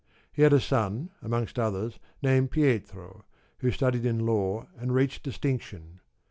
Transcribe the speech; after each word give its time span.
He 0.33 0.41
had 0.41 0.51
a 0.51 0.59
son, 0.59 1.11
amongst 1.21 1.59
others, 1.59 1.99
named 2.23 2.49
Pietro, 2.49 3.23
who 3.59 3.69
studied 3.69 4.03
in 4.03 4.25
Law 4.25 4.65
and 4.75 4.95
reached 4.95 5.21
distinction. 5.21 5.99